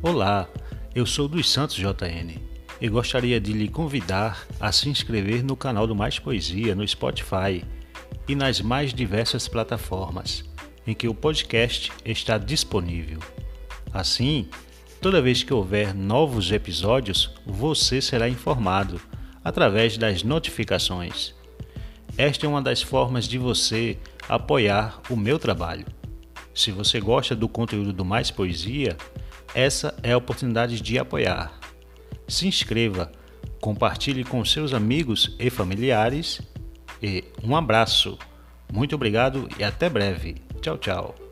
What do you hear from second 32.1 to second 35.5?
Se inscreva, compartilhe com seus amigos e